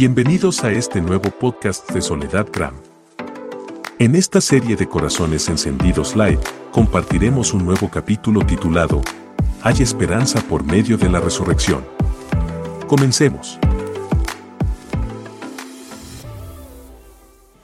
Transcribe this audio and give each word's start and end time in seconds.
Bienvenidos 0.00 0.64
a 0.64 0.72
este 0.72 1.02
nuevo 1.02 1.30
podcast 1.30 1.90
de 1.90 2.00
Soledad 2.00 2.46
Gram. 2.50 2.74
En 3.98 4.16
esta 4.16 4.40
serie 4.40 4.74
de 4.74 4.88
Corazones 4.88 5.46
Encendidos 5.50 6.16
Live, 6.16 6.40
compartiremos 6.72 7.52
un 7.52 7.66
nuevo 7.66 7.90
capítulo 7.90 8.40
titulado 8.46 9.02
Hay 9.60 9.82
esperanza 9.82 10.40
por 10.48 10.64
medio 10.64 10.96
de 10.96 11.10
la 11.10 11.20
resurrección. 11.20 11.84
Comencemos. 12.86 13.58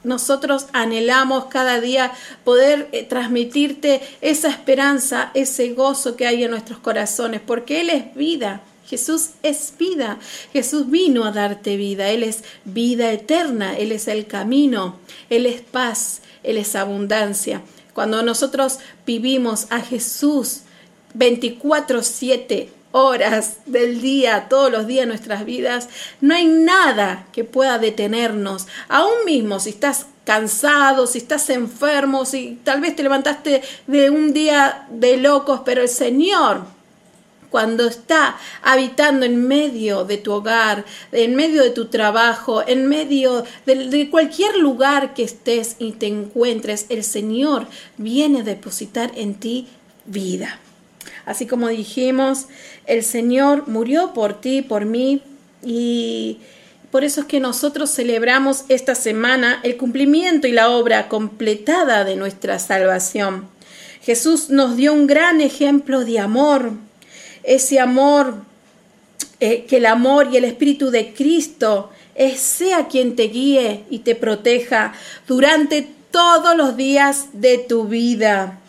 Nosotros 0.03 0.67
anhelamos 0.73 1.45
cada 1.45 1.81
día 1.81 2.11
poder 2.43 2.87
eh, 2.91 3.01
transmitirte 3.01 3.99
esa 4.21 4.49
esperanza, 4.49 5.31
ese 5.33 5.73
gozo 5.73 6.15
que 6.15 6.27
hay 6.27 6.43
en 6.43 6.51
nuestros 6.51 6.77
corazones, 6.77 7.41
porque 7.41 7.81
Él 7.81 7.89
es 7.89 8.13
vida. 8.13 8.61
Jesús 8.87 9.31
es 9.43 9.73
vida. 9.77 10.17
Jesús 10.53 10.89
vino 10.89 11.25
a 11.25 11.31
darte 11.31 11.75
vida. 11.75 12.09
Él 12.09 12.23
es 12.23 12.43
vida 12.63 13.11
eterna. 13.11 13.77
Él 13.77 13.91
es 13.91 14.07
el 14.07 14.27
camino. 14.27 14.97
Él 15.29 15.45
es 15.45 15.61
paz. 15.61 16.21
Él 16.43 16.57
es 16.57 16.75
abundancia. 16.75 17.61
Cuando 17.93 18.21
nosotros 18.23 18.79
vivimos 19.05 19.67
a 19.71 19.81
Jesús 19.81 20.61
24/7 21.15 22.69
horas 22.91 23.57
del 23.65 24.01
día, 24.01 24.47
todos 24.49 24.71
los 24.71 24.87
días 24.87 25.05
de 25.05 25.07
nuestras 25.07 25.45
vidas, 25.45 25.89
no 26.21 26.33
hay 26.33 26.47
nada 26.47 27.27
que 27.33 27.43
pueda 27.43 27.79
detenernos. 27.79 28.67
Aún 28.87 29.25
mismo 29.25 29.59
si 29.59 29.71
estás 29.71 30.05
cansado, 30.23 31.07
si 31.07 31.17
estás 31.17 31.49
enfermo, 31.49 32.25
si 32.25 32.59
tal 32.63 32.81
vez 32.81 32.95
te 32.95 33.03
levantaste 33.03 33.61
de 33.87 34.09
un 34.09 34.33
día 34.33 34.87
de 34.89 35.17
locos, 35.17 35.61
pero 35.65 35.81
el 35.81 35.89
Señor 35.89 36.76
cuando 37.49 37.87
está 37.87 38.37
habitando 38.61 39.25
en 39.25 39.47
medio 39.47 40.05
de 40.05 40.17
tu 40.17 40.33
hogar, 40.33 40.85
en 41.11 41.35
medio 41.35 41.63
de 41.63 41.69
tu 41.69 41.85
trabajo, 41.85 42.63
en 42.67 42.87
medio 42.87 43.43
de, 43.65 44.09
cualquier 44.09 44.57
lugar 44.57 45.13
que 45.13 45.23
estés 45.23 45.75
y 45.79 45.93
te 45.93 46.07
encuentres, 46.07 46.85
el 46.89 47.03
Señor 47.03 47.67
viene 47.97 48.41
a 48.41 48.43
depositar 48.43 49.11
en 49.15 49.35
ti 49.35 49.67
vida. 50.05 50.59
Así 51.25 51.45
como 51.45 51.67
dijimos, 51.67 52.47
el 52.85 53.03
Señor 53.03 53.67
murió 53.67 54.13
por 54.13 54.39
ti, 54.39 54.61
por 54.61 54.85
mí, 54.85 55.21
y 55.63 56.39
por 56.91 57.03
eso 57.03 57.21
es 57.21 57.27
que 57.27 57.39
nosotros 57.39 57.93
celebramos 57.93 58.63
esta 58.69 58.95
semana 58.95 59.59
el 59.63 59.75
cumplimiento 59.75 60.47
y 60.47 60.51
la 60.51 60.69
obra 60.69 61.09
completada 61.09 62.05
de 62.05 62.15
nuestra 62.15 62.59
salvación. 62.59 63.49
Jesús 64.01 64.49
nos 64.49 64.77
dio 64.77 64.93
un 64.93 65.05
gran 65.05 65.41
ejemplo 65.41 66.05
de 66.05 66.19
amor, 66.19 66.71
ese 67.47 67.79
amor, 67.79 68.35
eh, 69.39 69.65
que 69.65 69.77
el 69.77 69.87
amor 69.87 70.29
y 70.31 70.37
el 70.37 70.43
Espíritu 70.43 70.91
de 70.91 71.13
Cristo 71.13 71.89
sea 72.35 72.87
quien 72.87 73.15
te 73.15 73.23
guíe 73.23 73.85
y 73.89 73.99
te 73.99 74.15
proteja 74.15 74.93
durante 75.27 75.87
todos 76.11 76.57
los 76.57 76.75
días 76.75 77.27
de 77.33 77.59
tu 77.59 77.85
vida. 77.85 78.59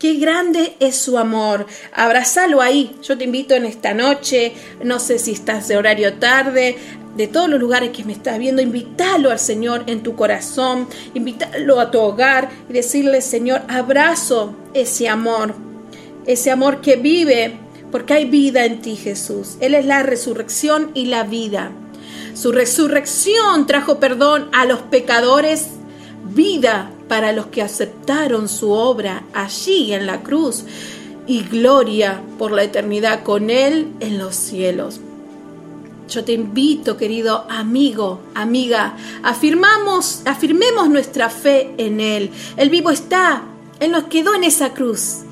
Qué 0.00 0.14
grande 0.14 0.74
es 0.80 0.96
su 0.96 1.16
amor. 1.16 1.66
Abrazalo 1.92 2.60
ahí. 2.60 2.96
Yo 3.04 3.16
te 3.16 3.22
invito 3.22 3.54
en 3.54 3.66
esta 3.66 3.94
noche, 3.94 4.52
no 4.82 4.98
sé 4.98 5.20
si 5.20 5.30
estás 5.30 5.68
de 5.68 5.76
horario 5.76 6.14
tarde, 6.14 6.76
de 7.16 7.28
todos 7.28 7.48
los 7.48 7.60
lugares 7.60 7.90
que 7.90 8.04
me 8.04 8.12
estás 8.12 8.38
viendo, 8.38 8.62
invítalo 8.62 9.30
al 9.30 9.38
Señor 9.38 9.84
en 9.86 10.02
tu 10.02 10.16
corazón, 10.16 10.88
invítalo 11.14 11.78
a 11.78 11.90
tu 11.90 12.00
hogar 12.00 12.50
y 12.68 12.72
decirle, 12.72 13.20
Señor, 13.20 13.62
abrazo 13.68 14.56
ese 14.74 15.08
amor, 15.08 15.54
ese 16.26 16.50
amor 16.50 16.80
que 16.80 16.96
vive 16.96 17.58
porque 17.92 18.14
hay 18.14 18.24
vida 18.24 18.64
en 18.64 18.80
ti, 18.80 18.96
Jesús. 18.96 19.56
Él 19.60 19.74
es 19.74 19.84
la 19.84 20.02
resurrección 20.02 20.90
y 20.94 21.04
la 21.04 21.24
vida. 21.24 21.70
Su 22.34 22.50
resurrección 22.50 23.66
trajo 23.66 24.00
perdón 24.00 24.48
a 24.52 24.64
los 24.64 24.80
pecadores, 24.80 25.68
vida 26.34 26.90
para 27.06 27.32
los 27.32 27.46
que 27.46 27.60
aceptaron 27.60 28.48
su 28.48 28.70
obra 28.70 29.24
allí 29.34 29.92
en 29.92 30.06
la 30.06 30.22
cruz 30.22 30.64
y 31.26 31.42
gloria 31.42 32.22
por 32.38 32.52
la 32.52 32.64
eternidad 32.64 33.22
con 33.22 33.50
Él 33.50 33.92
en 34.00 34.18
los 34.18 34.34
cielos. 34.34 34.98
Yo 36.08 36.24
te 36.24 36.32
invito, 36.32 36.96
querido 36.96 37.46
amigo, 37.50 38.20
amiga, 38.34 38.96
afirmamos, 39.22 40.22
afirmemos 40.24 40.88
nuestra 40.88 41.28
fe 41.28 41.74
en 41.76 42.00
Él. 42.00 42.30
El 42.56 42.70
vivo 42.70 42.90
está, 42.90 43.42
Él 43.80 43.92
nos 43.92 44.04
quedó 44.04 44.34
en 44.34 44.44
esa 44.44 44.72
cruz 44.72 45.24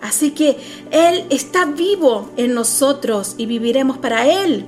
Así 0.00 0.30
que 0.30 0.56
Él 0.90 1.26
está 1.30 1.64
vivo 1.64 2.30
en 2.36 2.54
nosotros 2.54 3.34
y 3.36 3.46
viviremos 3.46 3.98
para 3.98 4.26
Él. 4.26 4.66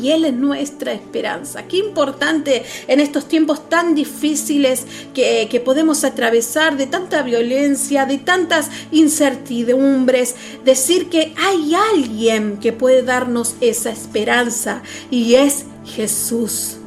Y 0.00 0.10
Él 0.10 0.24
es 0.24 0.32
nuestra 0.32 0.92
esperanza. 0.92 1.64
Qué 1.68 1.76
importante 1.76 2.64
en 2.88 2.98
estos 2.98 3.28
tiempos 3.28 3.68
tan 3.68 3.94
difíciles 3.94 4.86
que, 5.12 5.48
que, 5.50 5.60
podemos 5.60 6.02
atravesar, 6.02 6.76
de 6.78 6.86
tanta 6.86 7.22
violencia, 7.22 8.06
de 8.06 8.18
tantas 8.18 8.70
incertidumbres, 8.90 10.34
decir 10.64 11.10
que 11.10 11.34
hay 11.36 11.74
alguien 11.92 12.56
que 12.58 12.72
puede 12.72 13.02
darnos 13.02 13.54
esa 13.60 13.90
esperanza 13.90 14.82
y 15.10 15.34
es 15.34 15.66
Jesús. 15.84 16.78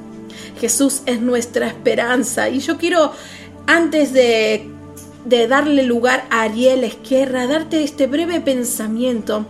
Jesús 0.60 1.02
es 1.06 1.22
nuestra 1.22 1.68
esperanza. 1.68 2.50
Y 2.50 2.60
yo 2.60 2.78
quiero, 2.78 3.12
antes 3.68 4.14
de 4.14 4.75
de 5.26 5.48
darle 5.48 5.84
lugar 5.84 6.26
a 6.30 6.44
Ariel 6.44 6.84
Esquerra, 6.84 7.48
darte 7.48 7.84
este 7.84 8.08
breve 8.08 8.40
pensamiento 8.40 9.46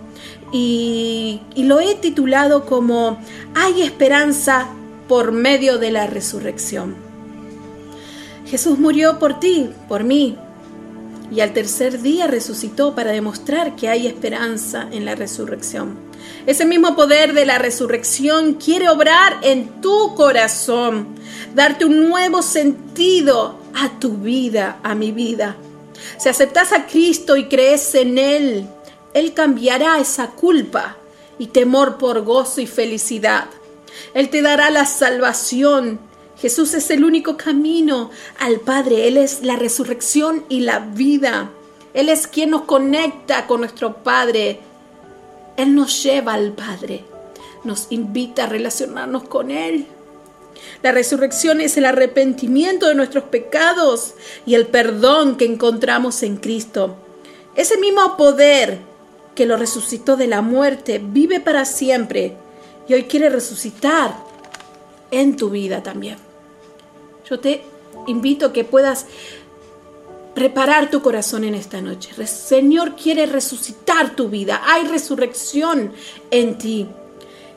y, 0.51 1.41
y 1.53 1.63
lo 1.63 1.79
he 1.79 1.95
titulado 1.95 2.65
como 2.65 3.19
Hay 3.53 3.81
esperanza 3.81 4.67
por 5.07 5.31
medio 5.31 5.77
de 5.77 5.91
la 5.91 6.07
resurrección. 6.07 6.95
Jesús 8.45 8.79
murió 8.79 9.19
por 9.19 9.39
ti, 9.39 9.69
por 9.87 10.03
mí, 10.03 10.37
y 11.31 11.41
al 11.41 11.53
tercer 11.53 12.01
día 12.01 12.27
resucitó 12.27 12.93
para 12.95 13.11
demostrar 13.11 13.75
que 13.75 13.89
hay 13.89 14.07
esperanza 14.07 14.87
en 14.91 15.05
la 15.05 15.15
resurrección. 15.15 15.97
Ese 16.45 16.65
mismo 16.65 16.95
poder 16.95 17.33
de 17.33 17.45
la 17.45 17.57
resurrección 17.57 18.53
quiere 18.53 18.89
obrar 18.89 19.37
en 19.41 19.81
tu 19.81 20.13
corazón, 20.15 21.07
darte 21.55 21.85
un 21.85 22.07
nuevo 22.07 22.41
sentido 22.41 23.59
a 23.73 23.99
tu 23.99 24.17
vida, 24.17 24.77
a 24.83 24.93
mi 24.93 25.11
vida. 25.11 25.55
Si 26.17 26.29
aceptas 26.29 26.71
a 26.71 26.85
Cristo 26.85 27.35
y 27.35 27.47
crees 27.47 27.95
en 27.95 28.17
Él, 28.17 28.67
Él 29.13 29.33
cambiará 29.33 29.99
esa 29.99 30.27
culpa 30.27 30.97
y 31.37 31.47
temor 31.47 31.97
por 31.97 32.21
gozo 32.23 32.61
y 32.61 32.67
felicidad. 32.67 33.45
Él 34.13 34.29
te 34.29 34.41
dará 34.41 34.69
la 34.69 34.85
salvación. 34.85 35.99
Jesús 36.37 36.73
es 36.73 36.89
el 36.89 37.03
único 37.03 37.37
camino 37.37 38.09
al 38.39 38.59
Padre. 38.59 39.07
Él 39.07 39.17
es 39.17 39.43
la 39.43 39.55
resurrección 39.55 40.45
y 40.49 40.61
la 40.61 40.79
vida. 40.79 41.49
Él 41.93 42.09
es 42.09 42.27
quien 42.27 42.51
nos 42.51 42.63
conecta 42.63 43.47
con 43.47 43.61
nuestro 43.61 44.03
Padre. 44.03 44.59
Él 45.57 45.75
nos 45.75 46.03
lleva 46.03 46.33
al 46.33 46.51
Padre. 46.51 47.05
Nos 47.63 47.87
invita 47.89 48.43
a 48.43 48.47
relacionarnos 48.47 49.23
con 49.23 49.49
Él. 49.49 49.87
La 50.83 50.91
resurrección 50.91 51.61
es 51.61 51.77
el 51.77 51.85
arrepentimiento 51.85 52.87
de 52.87 52.95
nuestros 52.95 53.25
pecados 53.25 54.15
y 54.45 54.55
el 54.55 54.67
perdón 54.67 55.37
que 55.37 55.45
encontramos 55.45 56.23
en 56.23 56.37
Cristo. 56.37 56.95
Ese 57.55 57.77
mismo 57.77 58.17
poder 58.17 58.79
que 59.33 59.45
lo 59.45 59.57
resucitó 59.57 60.15
de 60.17 60.27
la 60.27 60.41
muerte 60.41 61.01
vive 61.03 61.39
para 61.39 61.65
siempre 61.65 62.35
y 62.87 62.93
hoy 62.93 63.03
quiere 63.03 63.29
resucitar 63.29 64.15
en 65.11 65.35
tu 65.35 65.49
vida 65.49 65.83
también. 65.83 66.17
Yo 67.29 67.39
te 67.39 67.63
invito 68.07 68.47
a 68.47 68.53
que 68.53 68.63
puedas 68.63 69.05
preparar 70.33 70.91
tu 70.91 71.01
corazón 71.01 71.43
en 71.45 71.55
esta 71.55 71.81
noche. 71.81 72.11
Señor 72.27 72.95
quiere 72.95 73.25
resucitar 73.25 74.15
tu 74.15 74.29
vida. 74.29 74.61
Hay 74.65 74.85
resurrección 74.85 75.93
en 76.29 76.57
ti. 76.57 76.87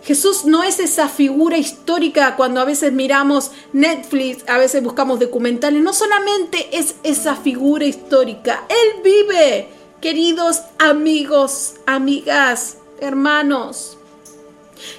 Jesús 0.08 0.46
no 0.46 0.62
es 0.62 0.80
esa 0.80 1.06
figura 1.06 1.58
histórica 1.58 2.34
cuando 2.34 2.62
a 2.62 2.64
veces 2.64 2.94
miramos 2.94 3.50
Netflix, 3.74 4.42
a 4.48 4.56
veces 4.56 4.82
buscamos 4.82 5.20
documentales, 5.20 5.82
no 5.82 5.92
solamente 5.92 6.66
es 6.72 6.94
esa 7.02 7.36
figura 7.36 7.84
histórica, 7.84 8.64
Él 8.70 9.02
vive, 9.04 9.68
queridos 10.00 10.62
amigos, 10.78 11.74
amigas, 11.84 12.78
hermanos. 13.02 13.98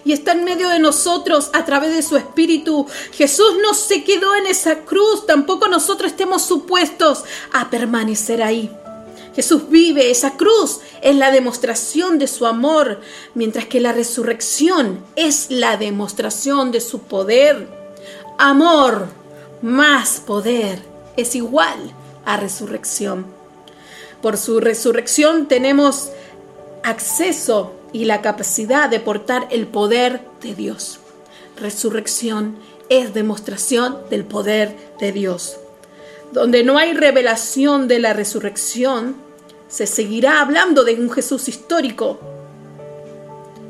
Y 0.05 0.13
está 0.13 0.33
en 0.33 0.43
medio 0.43 0.69
de 0.69 0.77
nosotros 0.77 1.49
a 1.53 1.65
través 1.65 1.95
de 1.95 2.03
su 2.03 2.15
espíritu. 2.15 2.85
Jesús 3.11 3.55
no 3.63 3.73
se 3.73 4.03
quedó 4.03 4.35
en 4.35 4.45
esa 4.45 4.81
cruz, 4.81 5.25
tampoco 5.25 5.67
nosotros 5.67 6.11
estemos 6.11 6.43
supuestos 6.43 7.23
a 7.51 7.71
permanecer 7.71 8.43
ahí. 8.43 8.69
Jesús 9.35 9.69
vive, 9.69 10.11
esa 10.11 10.37
cruz 10.37 10.79
es 11.01 11.15
la 11.15 11.31
demostración 11.31 12.19
de 12.19 12.27
su 12.27 12.45
amor, 12.45 13.01
mientras 13.35 13.65
que 13.65 13.79
la 13.79 13.91
resurrección 13.91 15.03
es 15.15 15.47
la 15.49 15.77
demostración 15.77 16.71
de 16.71 16.81
su 16.81 16.99
poder. 16.99 17.67
Amor 18.37 19.07
más 19.61 20.21
poder 20.25 20.81
es 21.15 21.35
igual 21.35 21.77
a 22.25 22.37
resurrección. 22.37 23.25
Por 24.21 24.37
su 24.37 24.59
resurrección 24.59 25.47
tenemos 25.47 26.09
acceso 26.83 27.73
y 27.93 28.05
la 28.05 28.21
capacidad 28.21 28.89
de 28.89 28.99
portar 28.99 29.47
el 29.51 29.67
poder 29.67 30.21
de 30.41 30.55
Dios. 30.55 30.99
resurrección 31.57 32.57
es 32.89 33.13
demostración 33.13 33.97
del 34.09 34.23
poder 34.23 34.75
de 34.99 35.11
Dios. 35.11 35.57
Donde 36.31 36.63
no 36.63 36.77
hay 36.77 36.93
revelación 36.93 37.87
de 37.87 37.99
la 37.99 38.13
resurrección, 38.13 39.15
se 39.67 39.87
seguirá 39.87 40.41
hablando 40.41 40.83
de 40.83 40.95
un 40.95 41.09
Jesús 41.09 41.47
histórico. 41.47 42.19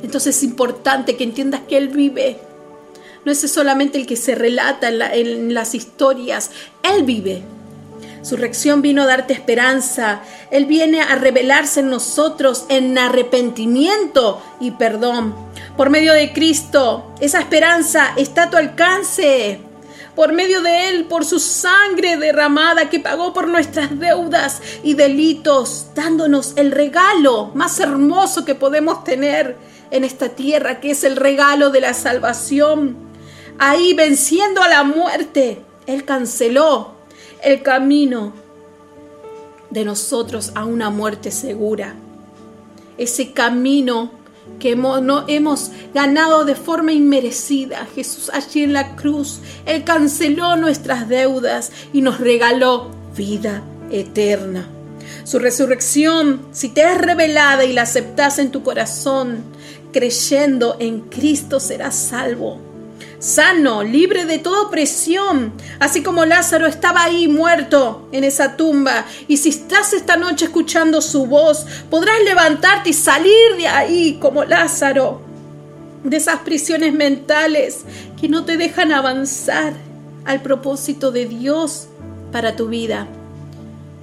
Entonces 0.02 0.38
es 0.38 0.44
importante 0.44 1.16
que 1.16 1.24
entiendas 1.24 1.62
que 1.68 1.78
Él 1.78 1.90
vive. 1.90 2.38
No 3.26 3.32
es 3.32 3.40
solamente 3.40 3.98
el 3.98 4.08
que 4.08 4.16
se 4.16 4.36
relata 4.36 4.88
en, 4.88 5.02
en 5.02 5.54
las 5.54 5.76
historias, 5.76 6.52
Él 6.84 7.04
vive. 7.04 7.44
Su 8.22 8.36
reacción 8.36 8.82
vino 8.82 9.04
a 9.04 9.06
darte 9.06 9.34
esperanza. 9.34 10.22
Él 10.52 10.66
viene 10.66 11.02
a 11.02 11.16
revelarse 11.16 11.80
en 11.80 11.90
nosotros 11.90 12.66
en 12.70 12.98
arrepentimiento 12.98 14.42
y 14.60 14.72
perdón. 14.72 15.34
Por 15.78 15.90
medio 15.90 16.14
de 16.14 16.34
Cristo, 16.34 17.14
esa 17.22 17.40
esperanza 17.40 18.14
está 18.18 18.44
a 18.44 18.50
tu 18.50 18.58
alcance. 18.58 19.69
Por 20.19 20.33
medio 20.33 20.62
de 20.62 20.89
Él, 20.89 21.06
por 21.06 21.24
su 21.24 21.39
sangre 21.39 22.18
derramada 22.18 22.89
que 22.89 23.00
pagó 23.00 23.31
por 23.31 23.48
nuestras 23.48 23.98
deudas 23.98 24.62
y 24.83 24.94
delitos, 24.95 25.92
dándonos 25.95 26.57
el 26.57 26.74
regalo 26.74 27.51
más 27.54 27.80
hermoso 27.80 28.44
que 28.44 28.54
podemos 28.54 29.06
tener 29.06 29.56
en 29.92 30.04
esta 30.04 30.27
tierra, 30.27 30.81
que 30.81 30.92
es 30.92 31.06
el 31.06 31.16
regalo 31.16 31.69
de 31.69 31.80
la 31.80 31.94
salvación. 31.94 32.98
Ahí 33.60 33.94
venciendo 33.94 34.62
a 34.62 34.68
la 34.68 34.83
muerte, 34.83 35.62
Él 35.88 36.04
canceló 36.04 36.95
el 37.42 37.62
camino 37.62 38.33
de 39.69 39.86
nosotros 39.86 40.51
a 40.54 40.66
una 40.66 40.89
muerte 40.89 41.31
segura. 41.31 41.95
Ese 42.98 43.31
camino 43.31 44.19
que 44.60 44.72
hemos, 44.72 45.01
no 45.01 45.25
hemos 45.28 45.72
ganado 45.94 46.46
de 46.46 46.56
forma 46.56 46.92
inmerecida. 46.92 47.88
Jesús 47.96 48.30
allí 48.34 48.63
en 48.63 48.74
la 48.74 48.96
cruz, 48.96 49.40
Él 49.66 49.84
canceló 49.84 50.56
nuestras 50.56 51.07
deudas 51.07 51.72
y 51.94 52.01
nos 52.01 52.19
regaló 52.19 52.92
vida 53.16 53.62
eterna. 53.92 54.68
Su 55.24 55.40
resurrección, 55.40 56.42
si 56.51 56.69
te 56.69 56.81
es 56.81 56.98
revelada 56.98 57.66
y 57.66 57.74
la 57.74 57.84
aceptas 57.84 58.40
en 58.40 58.51
tu 58.51 58.63
corazón, 58.63 59.44
creyendo 59.92 60.78
en 60.80 61.02
Cristo 61.02 61.60
serás 61.60 61.95
salvo 61.95 62.69
sano, 63.19 63.83
libre 63.83 64.25
de 64.25 64.39
toda 64.39 64.63
opresión, 64.63 65.54
así 65.80 66.01
como 66.01 66.25
Lázaro 66.25 66.66
estaba 66.66 67.04
ahí 67.04 67.27
muerto 67.27 68.07
en 68.12 68.24
esa 68.24 68.56
tumba. 68.56 69.06
Y 69.27 69.38
si 69.38 69.50
estás 69.50 69.94
esta 69.94 70.16
noche 70.16 70.45
escuchando 70.45 71.01
su 71.01 71.25
voz, 71.27 71.66
podrás 71.89 72.24
levantarte 72.24 72.89
y 72.89 72.94
salir 72.94 73.56
de 73.57 73.68
ahí 73.68 74.18
como 74.21 74.45
Lázaro, 74.45 75.21
de 76.04 76.18
esas 76.18 76.39
prisiones 76.39 76.94
mentales 76.94 77.81
que 78.19 78.30
no 78.30 78.45
te 78.45 78.57
dejan 78.57 78.94
avanzar 78.94 79.74
al 80.25 80.42
propósito 80.42 81.12
de 81.12 81.25
Dios 81.25 81.88
para 82.31 82.56
tu 82.56 82.68
vida. 82.68 83.07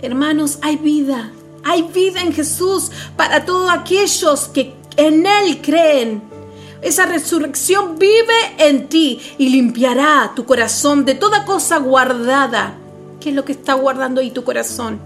Hermanos, 0.02 0.58
hay 0.60 0.76
vida, 0.76 1.32
hay 1.64 1.82
vida 1.82 2.20
en 2.20 2.32
Jesús 2.32 2.90
para 3.16 3.44
todos 3.46 3.70
aquellos 3.70 4.48
que 4.48 4.74
en 4.96 5.26
Él 5.26 5.60
creen. 5.62 6.36
Esa 6.87 7.05
resurrección 7.05 7.99
vive 7.99 8.55
en 8.59 8.88
ti 8.88 9.21
y 9.38 9.49
limpiará 9.49 10.31
tu 10.37 10.44
corazón 10.44 11.05
de 11.05 11.17
toda 11.17 11.44
cosa 11.44 11.79
guardada. 11.79 12.79
¿Qué 13.19 13.31
es 13.31 13.35
lo 13.35 13.44
que 13.44 13.50
está 13.50 13.75
guardando 13.75 14.21
ahí 14.21 14.31
tu 14.31 14.44
corazón? 14.44 15.00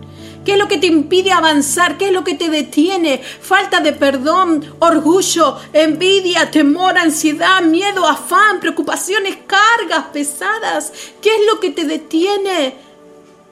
¿Qué 0.44 0.52
es 0.52 0.58
lo 0.58 0.68
que 0.68 0.76
te 0.76 0.88
impide 0.88 1.32
avanzar? 1.32 1.96
¿Qué 1.96 2.08
es 2.08 2.12
lo 2.12 2.22
que 2.22 2.34
te 2.34 2.50
detiene? 2.50 3.22
Falta 3.22 3.80
de 3.80 3.94
perdón, 3.94 4.62
orgullo, 4.78 5.56
envidia, 5.72 6.50
temor, 6.50 6.98
ansiedad, 6.98 7.62
miedo, 7.62 8.06
afán, 8.06 8.60
preocupaciones, 8.60 9.38
cargas 9.46 10.04
pesadas. 10.12 10.92
¿Qué 11.22 11.30
es 11.34 11.40
lo 11.50 11.60
que 11.60 11.70
te 11.70 11.86
detiene? 11.86 12.74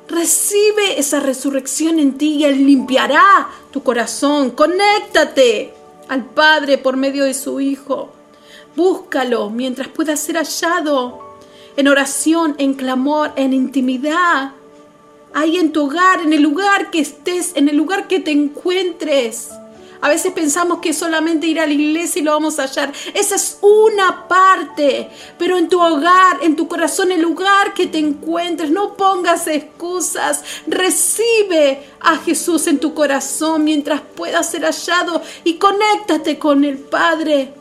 Recibe 0.07 0.99
esa 0.99 1.21
resurrección 1.21 1.99
en 1.99 2.19
ti 2.19 2.35
y 2.35 2.45
Él 2.45 2.67
limpiará 2.67 3.49
tu 3.71 3.83
corazón. 3.83 4.51
Conéctate 4.51 5.73
al 6.09 6.27
Padre 6.27 6.77
por 6.77 6.99
medio 6.99 7.25
de 7.25 7.33
su 7.33 7.59
Hijo. 7.59 8.18
Búscalo 8.79 9.51
mientras 9.51 9.89
pueda 9.89 10.15
ser 10.15 10.37
hallado, 10.37 11.19
en 11.77 11.89
oración, 11.89 12.55
en 12.59 12.75
clamor, 12.75 13.33
en 13.35 13.53
intimidad, 13.53 14.53
ahí 15.35 15.57
en 15.57 15.73
tu 15.73 15.87
hogar, 15.87 16.21
en 16.21 16.33
el 16.33 16.43
lugar 16.43 16.89
que 16.93 17.01
estés, 17.01 17.57
en 17.57 17.69
el 17.69 17.77
lugar 17.77 18.07
que 18.07 18.21
te 18.21 18.31
encuentres. 18.31 19.49
A 20.01 20.09
veces 20.09 20.31
pensamos 20.31 20.79
que 20.79 20.93
solamente 20.93 21.49
ir 21.49 21.59
a 21.59 21.67
la 21.67 21.73
iglesia 21.73 22.21
y 22.21 22.23
lo 22.23 22.31
vamos 22.31 22.61
a 22.61 22.67
hallar. 22.67 22.93
Esa 23.15 23.35
es 23.35 23.59
una 23.63 24.29
parte. 24.29 25.11
Pero 25.39 25.59
en 25.59 25.69
tu 25.69 25.83
hogar, 25.83 26.39
en 26.43 26.55
tu 26.55 26.69
corazón, 26.69 27.11
el 27.11 27.21
lugar 27.21 27.75
que 27.75 27.89
te 27.89 27.99
encuentres, 27.99 28.71
no 28.71 28.97
pongas 28.97 29.49
excusas. 29.49 30.45
Recibe 30.69 31.85
a 31.99 32.17
Jesús 32.19 32.69
en 32.69 32.79
tu 32.79 32.95
corazón 32.95 33.65
mientras 33.65 34.03
pueda 34.03 34.41
ser 34.45 34.63
hallado 34.63 35.21
y 35.43 35.55
conéctate 35.55 36.39
con 36.39 36.63
el 36.63 36.79
Padre. 36.79 37.58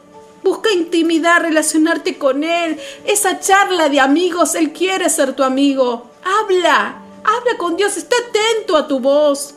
Busca 0.48 0.72
intimidad, 0.72 1.42
relacionarte 1.42 2.18
con 2.18 2.42
Él. 2.42 2.80
Esa 3.04 3.38
charla 3.42 3.90
de 3.90 4.00
amigos, 4.00 4.56
Él 4.56 4.72
quiere 4.72 5.10
ser 5.10 5.34
tu 5.36 5.44
amigo. 5.44 6.10
Habla, 6.24 7.02
habla 7.22 7.58
con 7.58 7.76
Dios, 7.76 7.98
está 7.98 8.16
atento 8.16 8.78
a 8.78 8.88
tu 8.88 9.02
voz. 9.02 9.56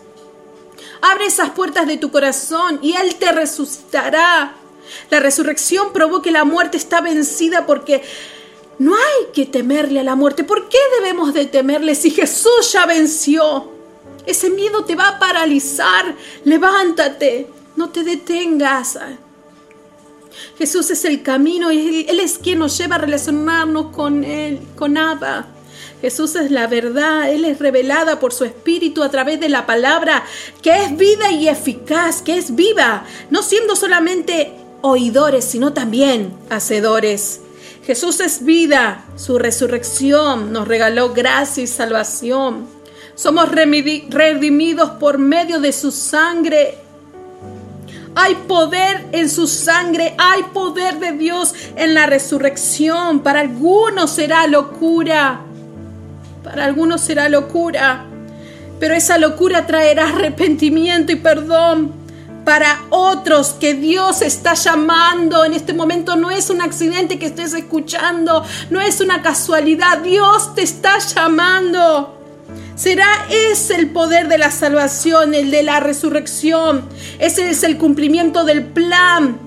Abre 1.00 1.26
esas 1.26 1.50
puertas 1.50 1.86
de 1.86 1.96
tu 1.96 2.10
corazón 2.10 2.80
y 2.82 2.96
Él 2.96 3.14
te 3.14 3.30
resucitará. 3.30 4.56
La 5.10 5.20
resurrección 5.20 5.92
probó 5.92 6.22
que 6.22 6.32
la 6.32 6.42
muerte 6.42 6.76
está 6.76 7.00
vencida 7.00 7.66
porque 7.66 8.02
no 8.80 8.96
hay 8.96 9.32
que 9.32 9.46
temerle 9.46 10.00
a 10.00 10.04
la 10.04 10.16
muerte. 10.16 10.42
¿Por 10.42 10.68
qué 10.68 10.78
debemos 10.98 11.32
de 11.32 11.46
temerle 11.46 11.94
si 11.94 12.10
Jesús 12.10 12.72
ya 12.72 12.84
venció? 12.84 13.70
Ese 14.26 14.50
miedo 14.50 14.84
te 14.84 14.96
va 14.96 15.06
a 15.06 15.18
paralizar. 15.20 16.16
Levántate, 16.42 17.46
no 17.76 17.90
te 17.90 18.02
detengas. 18.02 18.98
Jesús 20.58 20.90
es 20.90 21.04
el 21.04 21.22
camino 21.22 21.72
y 21.72 22.06
Él 22.08 22.20
es 22.20 22.38
quien 22.38 22.58
nos 22.58 22.76
lleva 22.78 22.96
a 22.96 22.98
relacionarnos 22.98 23.86
con 23.86 24.24
Él, 24.24 24.60
con 24.76 24.96
Abba. 24.96 25.46
Jesús 26.00 26.34
es 26.36 26.50
la 26.50 26.66
verdad, 26.66 27.30
Él 27.30 27.44
es 27.44 27.58
revelada 27.58 28.18
por 28.20 28.32
su 28.32 28.44
Espíritu 28.44 29.02
a 29.02 29.10
través 29.10 29.38
de 29.38 29.48
la 29.48 29.66
palabra, 29.66 30.24
que 30.62 30.84
es 30.84 30.96
vida 30.96 31.30
y 31.30 31.48
eficaz, 31.48 32.22
que 32.22 32.38
es 32.38 32.54
viva, 32.54 33.04
no 33.28 33.42
siendo 33.42 33.76
solamente 33.76 34.52
oidores, 34.80 35.44
sino 35.44 35.72
también 35.72 36.32
hacedores. 36.48 37.40
Jesús 37.84 38.20
es 38.20 38.44
vida, 38.44 39.04
su 39.16 39.38
resurrección 39.38 40.52
nos 40.52 40.68
regaló 40.68 41.12
gracia 41.12 41.62
y 41.62 41.66
salvación. 41.66 42.66
Somos 43.14 43.50
redimidos 43.50 44.90
por 44.92 45.18
medio 45.18 45.60
de 45.60 45.72
su 45.72 45.90
sangre. 45.90 46.78
Hay 48.14 48.34
poder 48.34 49.06
en 49.12 49.30
su 49.30 49.46
sangre, 49.46 50.14
hay 50.18 50.42
poder 50.52 50.98
de 50.98 51.12
Dios 51.12 51.54
en 51.76 51.94
la 51.94 52.06
resurrección. 52.06 53.20
Para 53.20 53.40
algunos 53.40 54.10
será 54.10 54.46
locura, 54.46 55.40
para 56.42 56.64
algunos 56.64 57.00
será 57.00 57.28
locura, 57.28 58.04
pero 58.80 58.94
esa 58.94 59.18
locura 59.18 59.66
traerá 59.66 60.08
arrepentimiento 60.08 61.12
y 61.12 61.16
perdón. 61.16 62.00
Para 62.44 62.80
otros 62.88 63.50
que 63.50 63.74
Dios 63.74 64.22
está 64.22 64.54
llamando 64.54 65.44
en 65.44 65.52
este 65.52 65.74
momento 65.74 66.16
no 66.16 66.30
es 66.30 66.48
un 66.48 66.62
accidente 66.62 67.18
que 67.18 67.26
estés 67.26 67.52
escuchando, 67.52 68.44
no 68.70 68.80
es 68.80 69.00
una 69.00 69.22
casualidad, 69.22 69.98
Dios 69.98 70.54
te 70.54 70.62
está 70.62 70.98
llamando. 70.98 72.19
Será 72.80 73.26
ese 73.28 73.74
el 73.74 73.90
poder 73.90 74.28
de 74.28 74.38
la 74.38 74.50
salvación, 74.50 75.34
el 75.34 75.50
de 75.50 75.62
la 75.62 75.80
resurrección. 75.80 76.88
Ese 77.18 77.50
es 77.50 77.62
el 77.62 77.76
cumplimiento 77.76 78.46
del 78.46 78.64
plan. 78.64 79.38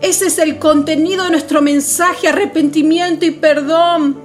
Ese 0.00 0.26
es 0.26 0.38
el 0.38 0.58
contenido 0.58 1.22
de 1.22 1.30
nuestro 1.30 1.62
mensaje, 1.62 2.26
arrepentimiento 2.26 3.24
y 3.24 3.30
perdón. 3.30 4.18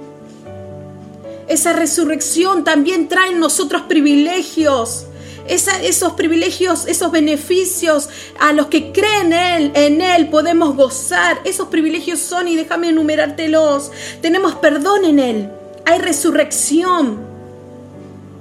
Esa 1.46 1.72
resurrección 1.72 2.64
también 2.64 3.06
trae 3.06 3.30
en 3.30 3.38
nosotros 3.38 3.82
privilegios. 3.82 5.06
esos 5.46 6.14
privilegios, 6.14 6.88
esos 6.88 7.12
beneficios 7.12 8.08
a 8.40 8.52
los 8.52 8.66
que 8.66 8.90
creen 8.90 9.32
en 9.32 9.34
Él, 9.34 9.72
en 9.76 10.00
Él 10.00 10.30
podemos 10.30 10.74
gozar. 10.74 11.38
Esos 11.44 11.68
privilegios 11.68 12.18
son, 12.18 12.48
y 12.48 12.56
déjame 12.56 12.88
enumerártelos, 12.88 13.92
tenemos 14.20 14.56
perdón 14.56 15.04
en 15.04 15.20
Él, 15.20 15.50
hay 15.84 16.00
resurrección. 16.00 17.35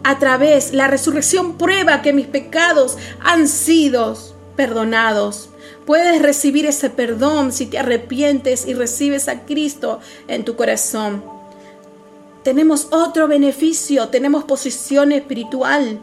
A 0.07 0.19
través, 0.19 0.73
la 0.73 0.87
resurrección 0.87 1.57
prueba 1.57 2.01
que 2.01 2.13
mis 2.13 2.27
pecados 2.27 2.97
han 3.21 3.47
sido 3.47 4.17
perdonados. 4.55 5.49
Puedes 5.85 6.21
recibir 6.21 6.65
ese 6.65 6.89
perdón 6.89 7.51
si 7.51 7.65
te 7.65 7.79
arrepientes 7.79 8.65
y 8.67 8.73
recibes 8.73 9.27
a 9.27 9.41
Cristo 9.45 9.99
en 10.27 10.45
tu 10.45 10.55
corazón 10.55 11.35
tenemos 12.45 12.89
otro 12.91 13.27
beneficio, 13.27 14.09
tenemos 14.09 14.43
posición 14.43 15.11
espiritual, 15.11 15.97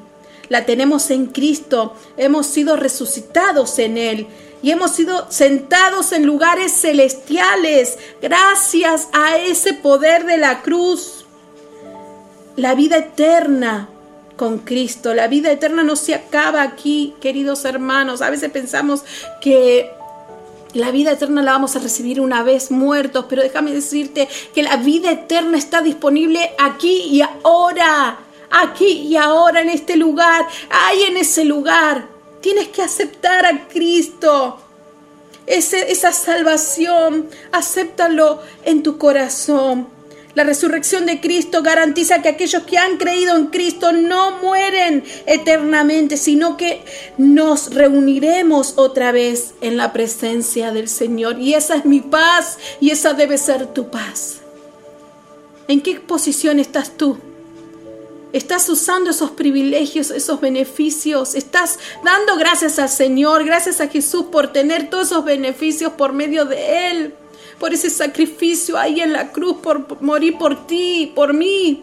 la 0.48 0.66
tenemos 0.66 1.08
en 1.12 1.26
Cristo, 1.26 1.94
hemos 2.16 2.48
sido 2.48 2.74
resucitados 2.74 3.78
en 3.78 3.96
Él 3.96 4.26
y 4.60 4.72
hemos 4.72 4.90
sido 4.90 5.30
sentados 5.30 6.10
en 6.10 6.26
lugares 6.26 6.72
celestiales 6.72 7.96
gracias 8.20 9.06
a 9.12 9.36
ese 9.36 9.72
poder 9.72 10.26
de 10.26 10.36
la 10.36 10.62
cruz. 10.62 11.26
La 12.56 12.74
vida 12.74 12.96
eterna 12.96 13.88
con 14.42 14.58
Cristo, 14.58 15.14
la 15.14 15.28
vida 15.28 15.52
eterna 15.52 15.84
no 15.84 15.94
se 15.94 16.16
acaba 16.16 16.62
aquí, 16.62 17.14
queridos 17.20 17.64
hermanos. 17.64 18.22
A 18.22 18.28
veces 18.28 18.50
pensamos 18.50 19.04
que 19.40 19.88
la 20.74 20.90
vida 20.90 21.12
eterna 21.12 21.42
la 21.42 21.52
vamos 21.52 21.76
a 21.76 21.78
recibir 21.78 22.20
una 22.20 22.42
vez 22.42 22.72
muertos, 22.72 23.26
pero 23.28 23.40
déjame 23.40 23.70
decirte 23.70 24.28
que 24.52 24.64
la 24.64 24.78
vida 24.78 25.12
eterna 25.12 25.56
está 25.56 25.80
disponible 25.80 26.50
aquí 26.58 27.02
y 27.02 27.22
ahora, 27.44 28.18
aquí 28.50 29.02
y 29.02 29.14
ahora 29.14 29.60
en 29.60 29.68
este 29.68 29.94
lugar, 29.94 30.44
ahí 30.70 31.02
en 31.02 31.18
ese 31.18 31.44
lugar. 31.44 32.08
Tienes 32.40 32.66
que 32.66 32.82
aceptar 32.82 33.46
a 33.46 33.68
Cristo. 33.68 34.58
esa 35.46 36.12
salvación, 36.12 37.28
acéptalo 37.52 38.40
en 38.64 38.82
tu 38.82 38.98
corazón. 38.98 40.01
La 40.34 40.44
resurrección 40.44 41.04
de 41.04 41.20
Cristo 41.20 41.62
garantiza 41.62 42.22
que 42.22 42.30
aquellos 42.30 42.62
que 42.62 42.78
han 42.78 42.96
creído 42.96 43.36
en 43.36 43.48
Cristo 43.48 43.92
no 43.92 44.38
mueren 44.38 45.04
eternamente, 45.26 46.16
sino 46.16 46.56
que 46.56 46.82
nos 47.18 47.74
reuniremos 47.74 48.74
otra 48.76 49.12
vez 49.12 49.52
en 49.60 49.76
la 49.76 49.92
presencia 49.92 50.72
del 50.72 50.88
Señor. 50.88 51.38
Y 51.38 51.52
esa 51.52 51.76
es 51.76 51.84
mi 51.84 52.00
paz 52.00 52.58
y 52.80 52.90
esa 52.90 53.12
debe 53.12 53.36
ser 53.36 53.66
tu 53.66 53.90
paz. 53.90 54.38
¿En 55.68 55.82
qué 55.82 56.00
posición 56.00 56.58
estás 56.58 56.96
tú? 56.96 57.18
Estás 58.32 58.66
usando 58.70 59.10
esos 59.10 59.32
privilegios, 59.32 60.10
esos 60.10 60.40
beneficios. 60.40 61.34
Estás 61.34 61.78
dando 62.02 62.36
gracias 62.38 62.78
al 62.78 62.88
Señor, 62.88 63.44
gracias 63.44 63.82
a 63.82 63.88
Jesús 63.88 64.24
por 64.32 64.50
tener 64.50 64.88
todos 64.88 65.08
esos 65.08 65.26
beneficios 65.26 65.92
por 65.92 66.14
medio 66.14 66.46
de 66.46 66.90
Él 66.90 67.14
por 67.58 67.72
ese 67.72 67.90
sacrificio 67.90 68.78
ahí 68.78 69.00
en 69.00 69.12
la 69.12 69.32
cruz, 69.32 69.56
por 69.62 70.00
morir 70.02 70.36
por 70.38 70.66
ti, 70.66 71.12
por 71.14 71.34
mí. 71.34 71.82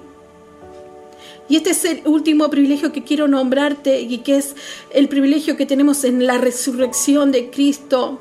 Y 1.47 1.55
este 1.55 1.71
es 1.71 1.85
el 1.85 2.01
último 2.05 2.49
privilegio 2.49 2.91
que 2.91 3.03
quiero 3.03 3.27
nombrarte 3.27 4.01
y 4.01 4.19
que 4.19 4.38
es 4.38 4.55
el 4.91 5.09
privilegio 5.09 5.57
que 5.57 5.65
tenemos 5.65 6.03
en 6.03 6.27
la 6.27 6.38
resurrección 6.38 7.31
de 7.31 7.49
Cristo 7.49 8.19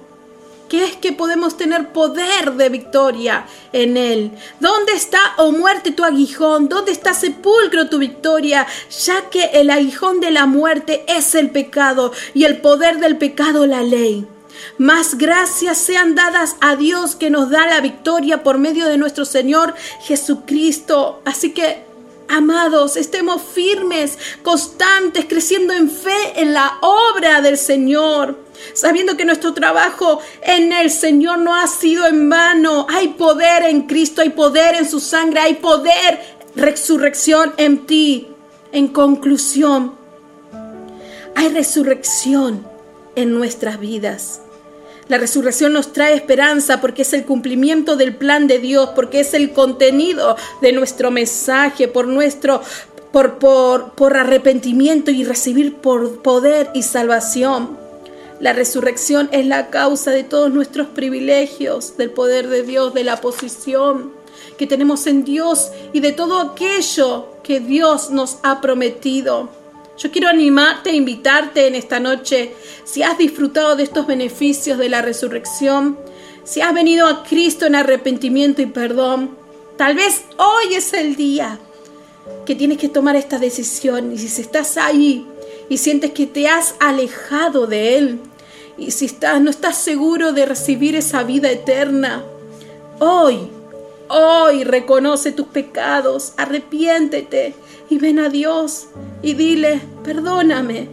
que 0.69 0.85
es 0.85 0.97
que 0.97 1.13
podemos 1.13 1.57
tener 1.57 1.93
poder 1.93 2.53
de 2.53 2.69
victoria 2.69 3.47
en 3.73 3.97
Él. 3.97 4.31
¿Dónde 4.61 4.93
está, 4.93 5.19
oh 5.39 5.51
muerte, 5.53 5.93
tu 5.93 6.05
aguijón? 6.05 6.69
¿Dónde 6.69 6.93
está 6.93 7.15
sepulcro 7.15 7.89
tu 7.89 7.99
victoria? 7.99 8.67
Ya 9.05 9.31
que 9.31 9.45
el 9.55 9.71
aguijón 9.71 10.21
de 10.21 10.31
la 10.31 10.47
muerte 10.47 11.05
es 11.09 11.35
el 11.35 11.51
pecado 11.51 12.13
y 12.35 12.45
el 12.45 12.61
poder 12.61 12.99
del 12.99 13.17
pecado 13.17 13.67
la 13.67 13.83
ley. 13.83 14.27
Más 14.79 15.19
gracias 15.19 15.77
sean 15.79 16.15
dadas 16.15 16.57
a 16.61 16.77
Dios 16.77 17.17
que 17.17 17.31
nos 17.31 17.51
da 17.51 17.67
la 17.67 17.81
victoria 17.81 18.45
por 18.45 18.59
medio 18.59 18.87
de 18.87 18.97
nuestro 18.97 19.25
Señor 19.25 19.75
Jesucristo. 20.03 21.21
Así 21.25 21.51
que 21.51 21.89
Amados, 22.31 22.99
estemos 22.99 23.41
firmes, 23.41 24.19
constantes, 24.43 25.25
creciendo 25.27 25.73
en 25.73 25.91
fe 25.91 26.35
en 26.37 26.53
la 26.53 26.77
obra 26.83 27.41
del 27.41 27.57
Señor, 27.57 28.39
sabiendo 28.75 29.17
que 29.17 29.25
nuestro 29.25 29.55
trabajo 29.55 30.21
en 30.43 30.75
el 30.75 30.91
Señor 30.91 31.39
no 31.39 31.55
ha 31.55 31.67
sido 31.67 32.07
en 32.07 32.29
vano. 32.29 32.87
Hay 32.91 33.09
poder 33.09 33.63
en 33.63 33.87
Cristo, 33.87 34.21
hay 34.21 34.29
poder 34.29 34.75
en 34.75 34.87
su 34.87 35.01
sangre, 35.01 35.41
hay 35.41 35.55
poder, 35.55 36.21
resurrección 36.55 37.55
en 37.57 37.87
ti. 37.87 38.29
En 38.73 38.89
conclusión, 38.89 39.95
hay 41.35 41.49
resurrección 41.49 42.67
en 43.17 43.33
nuestras 43.33 43.81
vidas. 43.81 44.43
La 45.09 45.19
resurrección 45.19 45.73
nos 45.73 45.93
trae 45.93 46.15
esperanza 46.15 46.81
porque 46.81 47.03
es 47.03 47.13
el 47.15 47.25
cumplimiento 47.25 47.97
del 47.97 48.15
plan 48.15 48.47
de 48.47 48.59
Dios, 48.59 48.91
porque 48.95 49.21
es 49.21 49.33
el 49.35 49.53
contenido 49.53 50.37
de 50.61 50.73
nuestro 50.73 51.11
mensaje, 51.11 51.89
por 51.89 52.07
nuestro 52.07 52.61
por, 53.11 53.39
por, 53.39 53.93
por 53.93 54.17
arrepentimiento 54.17 55.11
y 55.11 55.25
recibir 55.25 55.77
por 55.77 56.21
poder 56.21 56.71
y 56.75 56.83
salvación. 56.83 57.79
La 58.39 58.53
resurrección 58.53 59.29
es 59.33 59.47
la 59.47 59.71
causa 59.71 60.11
de 60.11 60.25
todos 60.25 60.53
nuestros 60.53 60.89
privilegios, 60.89 61.97
del 61.97 62.11
poder 62.11 62.49
de 62.49 62.63
Dios, 62.63 62.95
de 62.95 63.05
la 63.05 63.21
posición 63.21 64.13
que 64.57 64.67
tenemos 64.67 65.07
en 65.07 65.25
Dios 65.25 65.71
y 65.93 66.01
de 66.01 66.13
todo 66.13 66.41
aquello 66.41 67.29
que 67.43 67.61
Dios 67.61 68.11
nos 68.11 68.39
ha 68.43 68.61
prometido. 68.61 69.49
Yo 69.99 70.13
quiero 70.13 70.29
animarte, 70.29 70.95
invitarte 70.95 71.67
en 71.67 71.75
esta 71.75 71.99
noche, 71.99 72.55
si 72.85 73.03
has 73.03 73.19
disfrutado 73.19 73.75
de 73.75 73.83
estos 73.83 74.07
beneficios 74.07 74.79
de 74.79 74.89
la 74.89 75.03
resurrección, 75.03 75.99
si 76.45 76.61
has 76.61 76.73
venido 76.73 77.09
a 77.09 77.25
Cristo 77.25 77.67
en 77.67 77.75
arrepentimiento 77.75 78.63
y 78.63 78.67
perdón, 78.67 79.37
tal 79.77 79.97
vez 79.97 80.23
hoy 80.37 80.75
es 80.75 80.93
el 80.93 81.17
día 81.17 81.59
que 82.47 82.55
tienes 82.55 82.79
que 82.79 82.89
tomar 82.89 83.17
esta 83.17 83.39
decisión. 83.39 84.13
Y 84.13 84.19
si 84.19 84.41
estás 84.41 84.77
ahí 84.77 85.27
y 85.69 85.79
sientes 85.79 86.13
que 86.13 86.27
te 86.27 86.49
has 86.49 86.77
alejado 86.79 87.67
de 87.67 87.99
Él, 87.99 88.21
y 88.79 88.93
si 88.93 89.11
no 89.41 89.51
estás 89.51 89.77
seguro 89.77 90.33
de 90.33 90.47
recibir 90.47 90.95
esa 90.95 91.25
vida 91.25 91.51
eterna, 91.51 92.23
hoy, 93.01 93.51
hoy 94.09 94.65
reconoce 94.65 95.33
tus 95.33 95.47
pecados, 95.47 96.33
arrepiéntete 96.37 97.55
y 97.91 97.99
ven 97.99 98.19
a 98.19 98.29
Dios 98.29 98.89
y 99.23 99.35
dile, 99.35 99.81
perdóname, 100.05 100.89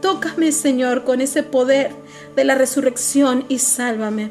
tócame 0.00 0.52
Señor 0.52 1.04
con 1.04 1.20
ese 1.20 1.42
poder 1.42 1.92
de 2.34 2.44
la 2.44 2.54
resurrección 2.54 3.44
y 3.48 3.58
sálvame. 3.58 4.30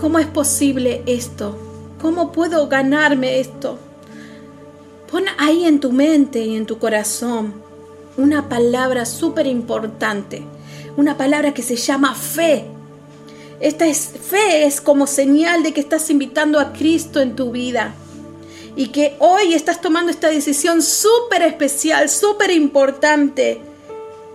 ¿Cómo 0.00 0.18
es 0.18 0.26
posible 0.26 1.02
esto? 1.06 1.56
¿Cómo 2.00 2.30
puedo 2.30 2.68
ganarme 2.68 3.40
esto? 3.40 3.78
Pon 5.10 5.24
ahí 5.38 5.64
en 5.64 5.80
tu 5.80 5.90
mente 5.90 6.40
y 6.40 6.56
en 6.56 6.66
tu 6.66 6.78
corazón 6.78 7.54
una 8.16 8.48
palabra 8.48 9.06
súper 9.06 9.46
importante, 9.46 10.42
una 10.96 11.16
palabra 11.16 11.54
que 11.54 11.62
se 11.62 11.76
llama 11.76 12.14
fe. 12.14 12.66
Esta 13.60 13.86
es, 13.86 14.08
fe 14.08 14.64
es 14.64 14.80
como 14.80 15.06
señal 15.06 15.62
de 15.62 15.72
que 15.72 15.80
estás 15.80 16.10
invitando 16.10 16.60
a 16.60 16.72
Cristo 16.72 17.20
en 17.20 17.34
tu 17.34 17.50
vida 17.50 17.94
y 18.76 18.88
que 18.88 19.16
hoy 19.18 19.54
estás 19.54 19.80
tomando 19.80 20.12
esta 20.12 20.28
decisión 20.28 20.82
súper 20.82 21.42
especial, 21.42 22.08
súper 22.08 22.52
importante. 22.52 23.60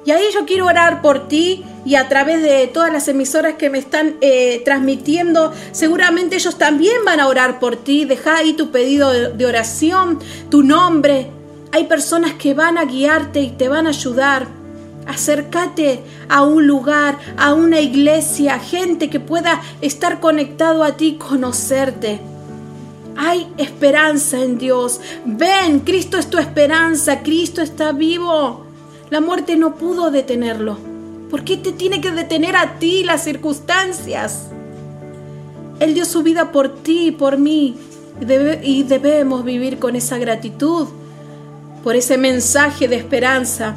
Y 0.06 0.12
ahí 0.12 0.25
yo 0.34 0.46
quiero 0.46 0.65
orar 0.65 1.01
por 1.01 1.30
ti 1.30 1.63
y 1.86 1.96
a 1.96 2.10
través 2.10 2.42
de 2.42 2.68
todas 2.68 2.92
las 2.92 3.08
emisoras 3.08 3.53
que 3.53 3.70
me 3.70 3.77
están 3.77 4.18
eh, 4.20 4.62
transmitiendo, 4.65 5.53
seguramente 5.72 6.36
ellos 6.36 6.58
también 6.58 7.06
van 7.06 7.22
a 7.22 7.27
orar 7.30 7.60
por 7.60 7.77
ti. 7.77 8.03
Deja 8.03 8.36
ahí 8.36 8.51
tu 8.51 8.72
pedido 8.72 9.12
de 9.12 9.46
oración, 9.46 10.20
tu 10.50 10.62
nombre. 10.62 11.27
Hay 11.72 11.86
personas 11.86 12.34
que 12.34 12.53
van 12.53 12.77
a 12.77 12.84
guiarte 12.84 13.39
y 13.39 13.51
te 13.51 13.70
van 13.70 13.88
a 13.88 13.92
ayudar. 13.92 14.62
Acércate 15.07 16.01
a 16.29 16.43
un 16.43 16.65
lugar, 16.67 17.17
a 17.38 17.53
una 17.53 17.79
iglesia, 17.79 18.60
gente 18.60 19.10
que 19.10 19.19
pueda 19.19 19.62
estar 19.81 20.19
conectado 20.19 20.83
a 20.83 20.95
ti, 20.95 21.15
conocerte. 21.15 22.19
Hay 23.15 23.51
esperanza 23.57 24.41
en 24.41 24.57
Dios. 24.57 25.00
Ven, 25.25 25.81
Cristo 25.81 26.17
es 26.17 26.29
tu 26.29 26.38
esperanza, 26.38 27.22
Cristo 27.22 27.62
está 27.62 27.91
vivo. 27.91 28.65
La 29.10 29.22
muerte 29.22 29.55
no 29.55 29.75
pudo 29.75 30.10
detenerlo. 30.10 30.77
¿Por 31.29 31.43
qué 31.43 31.57
te 31.57 31.72
tiene 31.72 32.01
que 32.01 32.12
detener 32.12 32.55
a 32.55 32.79
ti 32.79 33.03
las 33.03 33.24
circunstancias? 33.24 34.48
Él 35.79 35.93
dio 35.93 36.05
su 36.05 36.24
vida 36.24 36.51
por 36.51 36.75
ti 36.75 37.07
y 37.07 37.12
por 37.12 37.38
mí. 37.38 37.75
y 38.62 38.83
debemos 38.83 39.43
vivir 39.43 39.79
con 39.79 39.95
esa 39.95 40.17
gratitud, 40.19 40.88
por 41.83 41.95
ese 41.95 42.17
mensaje 42.17 42.88
de 42.88 42.95
esperanza. 42.95 43.75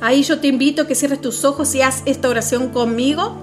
Ahí 0.00 0.22
yo 0.22 0.40
te 0.40 0.48
invito 0.48 0.82
a 0.82 0.86
que 0.86 0.94
cierres 0.94 1.20
tus 1.20 1.44
ojos 1.44 1.74
y 1.74 1.82
haz 1.82 2.02
esta 2.06 2.28
oración 2.28 2.70
conmigo. 2.70 3.36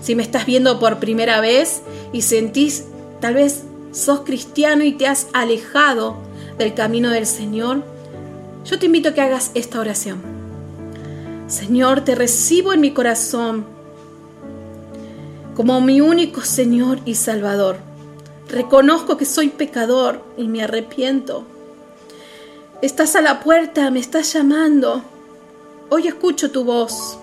Si 0.00 0.14
me 0.14 0.22
estás 0.22 0.46
viendo 0.46 0.78
por 0.78 0.98
primera 0.98 1.40
vez 1.40 1.82
y 2.12 2.22
sentís 2.22 2.84
tal 3.20 3.34
vez 3.34 3.64
sos 3.92 4.20
cristiano 4.20 4.84
y 4.84 4.92
te 4.92 5.06
has 5.06 5.28
alejado 5.32 6.16
del 6.58 6.74
camino 6.74 7.10
del 7.10 7.26
Señor, 7.26 7.82
yo 8.64 8.78
te 8.78 8.86
invito 8.86 9.10
a 9.10 9.14
que 9.14 9.20
hagas 9.20 9.50
esta 9.54 9.80
oración. 9.80 10.22
Señor, 11.48 12.02
te 12.02 12.14
recibo 12.14 12.72
en 12.72 12.80
mi 12.80 12.92
corazón 12.92 13.64
como 15.54 15.80
mi 15.80 16.00
único 16.00 16.40
Señor 16.42 16.98
y 17.04 17.14
Salvador. 17.14 17.76
Reconozco 18.48 19.16
que 19.16 19.24
soy 19.24 19.48
pecador 19.48 20.22
y 20.36 20.48
me 20.48 20.62
arrepiento. 20.62 21.44
Estás 22.82 23.16
a 23.16 23.22
la 23.22 23.40
puerta, 23.40 23.90
me 23.90 24.00
estás 24.00 24.32
llamando. 24.32 25.02
Hoy 25.96 26.08
escucho 26.08 26.50
tu 26.50 26.64
voz. 26.64 27.20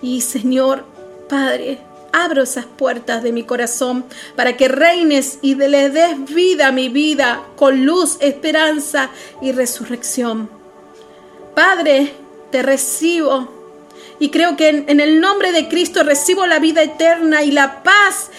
Y 0.00 0.22
Señor, 0.22 0.86
Padre, 1.28 1.78
abro 2.10 2.44
esas 2.44 2.64
puertas 2.64 3.22
de 3.22 3.32
mi 3.32 3.42
corazón 3.42 4.06
para 4.34 4.56
que 4.56 4.66
reines 4.66 5.38
y 5.42 5.56
le 5.56 5.90
des 5.90 6.24
vida 6.24 6.68
a 6.68 6.72
mi 6.72 6.88
vida 6.88 7.42
con 7.54 7.84
luz, 7.84 8.16
esperanza 8.20 9.10
y 9.42 9.52
resurrección. 9.52 10.48
Padre, 11.54 12.14
te 12.50 12.62
recibo 12.62 13.52
Y 14.18 14.30
creo 14.30 14.56
que 14.56 14.70
en, 14.70 14.88
en 14.88 14.98
el 14.98 15.20
nombre 15.20 15.52
de 15.52 15.68
Cristo 15.68 16.02
recibo 16.02 16.46
la 16.46 16.60
vida 16.60 16.82
eterna 16.82 17.42
y 17.42 17.50
la 17.50 17.82
paz 17.82 18.30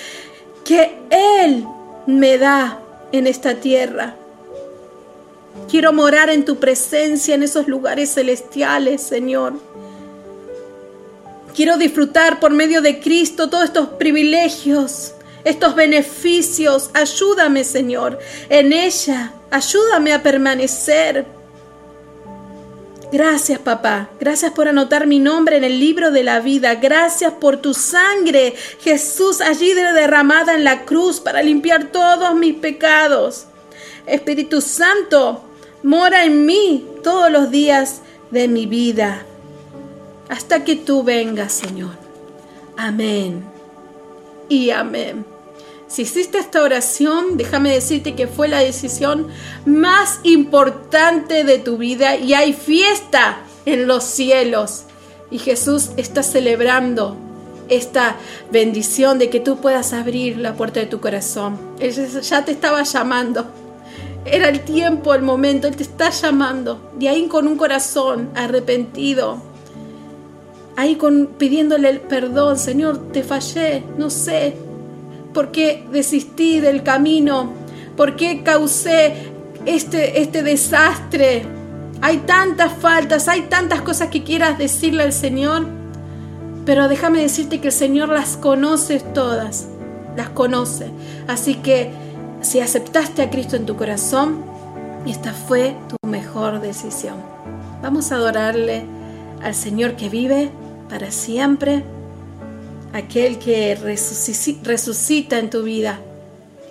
que 0.66 0.98
Él 1.12 1.64
me 2.08 2.40
da 2.40 2.80
en 3.12 3.28
esta 3.28 3.54
tierra. 3.54 4.16
Quiero 5.70 5.94
morar 5.94 6.30
en 6.30 6.46
tu 6.46 6.58
presencia 6.58 7.36
en 7.36 7.44
esos 7.44 7.68
lugares 7.68 8.14
celestiales, 8.14 9.02
Señor. 9.02 9.54
Quiero 11.56 11.78
disfrutar 11.78 12.40
por 12.40 12.52
medio 12.52 12.82
de 12.82 13.00
Cristo 13.00 13.50
todos 13.50 13.66
estos 13.66 13.90
privilegios, 13.90 15.14
estos 15.44 15.76
beneficios. 15.76 16.90
Ayúdame, 16.94 17.64
Señor, 17.64 18.18
en 18.50 18.74
ella. 18.74 19.34
Ayúdame 19.52 20.14
a 20.14 20.24
permanecer. 20.24 21.26
Gracias, 23.12 23.60
papá. 23.60 24.10
Gracias 24.20 24.52
por 24.54 24.68
anotar 24.68 25.06
mi 25.06 25.20
nombre 25.20 25.58
en 25.58 25.64
el 25.64 25.80
libro 25.80 26.10
de 26.10 26.24
la 26.24 26.40
vida. 26.40 26.74
Gracias 26.74 27.32
por 27.34 27.58
tu 27.58 27.76
sangre, 27.76 28.56
Jesús, 28.80 29.40
allí 29.40 29.74
derramada 29.74 30.56
en 30.56 30.64
la 30.64 30.84
cruz 30.86 31.20
para 31.20 31.44
limpiar 31.44 31.92
todos 31.92 32.34
mis 32.34 32.56
pecados. 32.56 33.46
Espíritu 34.06 34.62
Santo, 34.62 35.44
mora 35.84 36.26
en 36.26 36.46
mí 36.46 36.86
todos 37.04 37.32
los 37.32 37.52
días 37.52 38.02
de 38.32 38.48
mi 38.48 38.66
vida, 38.66 39.26
hasta 40.30 40.64
que 40.64 40.76
tú 40.76 41.04
vengas, 41.04 41.54
Señor. 41.54 41.92
Amén 42.78 43.44
y 44.50 44.72
amén. 44.72 45.26
Si 45.88 46.04
hiciste 46.04 46.40
esta 46.40 46.64
oración, 46.64 47.38
déjame 47.38 47.72
decirte 47.72 48.16
que 48.16 48.28
fue 48.28 48.48
la 48.48 48.60
decisión 48.60 49.28
más 49.66 50.20
importante 50.24 51.44
de 51.44 51.60
tu 51.60 51.78
vida 51.78 52.16
y 52.16 52.34
hay 52.34 52.54
fiesta 52.54 53.44
en 53.66 53.86
los 53.86 54.04
cielos. 54.04 54.86
Y 55.30 55.38
Jesús 55.38 55.92
está 55.98 56.24
celebrando 56.24 57.16
esta 57.70 58.16
bendición 58.52 59.20
de 59.20 59.30
que 59.30 59.40
tú 59.40 59.58
puedas 59.58 59.94
abrir 59.94 60.38
la 60.38 60.56
puerta 60.56 60.80
de 60.80 60.88
tu 60.88 61.00
corazón. 61.00 61.60
Él 61.80 61.94
ya 62.22 62.44
te 62.44 62.52
estaba 62.52 62.84
llamando. 62.84 63.46
Era 64.26 64.50
el 64.50 64.62
tiempo, 64.62 65.14
el 65.14 65.22
momento, 65.22 65.68
Él 65.68 65.76
te 65.76 65.84
está 65.84 66.10
llamando. 66.10 66.92
De 66.98 67.10
ahí 67.10 67.28
con 67.28 67.48
un 67.48 67.58
corazón 67.58 68.30
arrepentido. 68.36 69.42
Ahí 70.76 70.96
con 70.96 71.28
pidiéndole 71.38 71.96
perdón, 71.96 72.58
Señor, 72.58 73.12
te 73.12 73.24
fallé, 73.24 73.84
no 73.98 74.10
sé 74.10 74.56
por 75.34 75.52
qué 75.52 75.86
desistí 75.92 76.60
del 76.60 76.84
camino, 76.84 77.52
por 77.98 78.16
qué 78.16 78.44
causé 78.44 79.32
este, 79.66 80.22
este 80.22 80.44
desastre. 80.44 81.46
Hay 82.02 82.18
tantas 82.20 82.72
faltas, 82.74 83.28
hay 83.28 83.42
tantas 83.44 83.82
cosas 83.82 84.10
que 84.10 84.24
quieras 84.24 84.58
decirle 84.58 85.04
al 85.04 85.14
Señor, 85.14 85.66
pero 86.66 86.88
déjame 86.88 87.22
decirte 87.22 87.60
que 87.60 87.68
el 87.68 87.74
Señor 87.74 88.10
las 88.10 88.38
conoce 88.38 89.00
todas, 89.00 89.68
las 90.16 90.30
conoce. 90.30 90.92
Así 91.28 91.56
que 91.56 91.92
si 92.44 92.60
aceptaste 92.60 93.22
a 93.22 93.30
Cristo 93.30 93.56
en 93.56 93.66
tu 93.66 93.76
corazón, 93.76 94.44
esta 95.08 95.34
fue 95.34 95.76
tu 95.88 96.08
mejor 96.08 96.62
decisión. 96.62 97.16
Vamos 97.82 98.12
a 98.12 98.16
adorarle 98.16 98.86
al 99.42 99.56
Señor 99.56 99.96
que 99.96 100.10
vive 100.10 100.50
para 100.90 101.10
siempre, 101.12 101.84
aquel 102.94 103.40
que 103.40 103.76
resucita 103.76 105.40
en 105.40 105.50
tu 105.50 105.64
vida. 105.64 106.00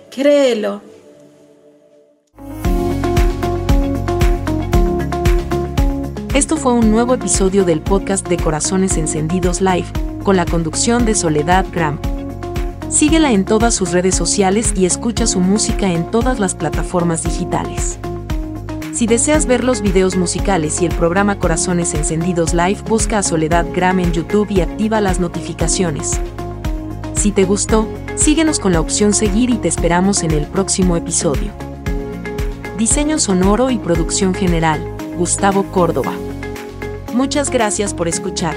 Créelo. 0.09 0.81
Esto 6.33 6.57
fue 6.57 6.73
un 6.73 6.91
nuevo 6.91 7.13
episodio 7.13 7.63
del 7.63 7.81
podcast 7.81 8.27
de 8.27 8.37
Corazones 8.37 8.97
Encendidos 8.97 9.61
Live, 9.61 9.87
con 10.23 10.35
la 10.35 10.45
conducción 10.45 11.05
de 11.05 11.13
Soledad 11.13 11.65
Gram. 11.71 11.99
Síguela 12.89 13.31
en 13.31 13.45
todas 13.45 13.73
sus 13.73 13.91
redes 13.91 14.15
sociales 14.15 14.73
y 14.75 14.85
escucha 14.85 15.27
su 15.27 15.39
música 15.39 15.91
en 15.91 16.09
todas 16.11 16.39
las 16.39 16.55
plataformas 16.55 17.23
digitales. 17.23 17.99
Si 18.93 19.07
deseas 19.07 19.47
ver 19.47 19.63
los 19.63 19.81
videos 19.81 20.15
musicales 20.15 20.81
y 20.81 20.85
el 20.85 20.93
programa 20.93 21.39
Corazones 21.39 21.93
Encendidos 21.95 22.53
Live, 22.53 22.83
busca 22.87 23.17
a 23.17 23.23
Soledad 23.23 23.65
Gram 23.73 23.99
en 23.99 24.11
YouTube 24.13 24.51
y 24.51 24.61
activa 24.61 25.01
las 25.01 25.19
notificaciones. 25.19 26.21
Si 27.15 27.31
te 27.31 27.43
gustó, 27.43 27.87
síguenos 28.15 28.59
con 28.59 28.71
la 28.71 28.79
opción 28.79 29.13
seguir 29.13 29.49
y 29.49 29.57
te 29.57 29.67
esperamos 29.67 30.21
en 30.23 30.31
el 30.31 30.45
próximo 30.45 30.95
episodio. 30.95 31.51
Diseño 32.77 33.17
sonoro 33.17 33.71
y 33.71 33.77
producción 33.77 34.33
general, 34.33 34.85
Gustavo 35.17 35.63
Córdoba. 35.71 36.13
Muchas 37.13 37.49
gracias 37.49 37.93
por 37.93 38.07
escuchar. 38.07 38.55